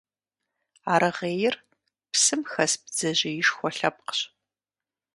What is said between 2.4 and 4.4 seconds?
хэс бдзэжьеишхуэ лъэпкъщ.